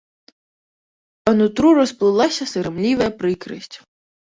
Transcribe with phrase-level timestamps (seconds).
[1.27, 3.73] Па нутру расплылася сарамлівая прыкрасць.